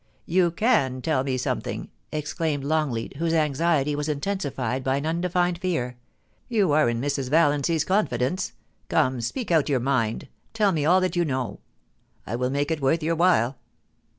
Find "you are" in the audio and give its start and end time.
6.49-6.89